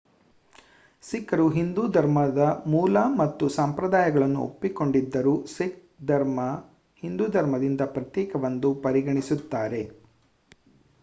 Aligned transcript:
ಸಿಖ್ಖರು 1.03 1.43
ಹಿಂದೂ 1.49 1.83
ಧರ್ಮದ 1.91 2.39
ಮೂಲ 2.65 3.03
ಮತ್ತು 3.19 3.47
ಸಂಪ್ರದಾಯಗಳನ್ನು 3.57 4.39
ಒಪ್ಪಿಕೊಂಡಿದ್ದರೂ 4.43 5.35
ಸಿಖ್ 5.53 5.79
ಧರ್ಮ 6.05 6.39
ಹಿಂದೂ 7.03 7.27
ಧರ್ಮದಿಂದ 7.37 7.85
ಪ್ರತ್ಯೇಕವೆಂದು 7.95 8.71
ಪರಿಗಣಿಸುತ್ತಾರೆ 8.83 9.83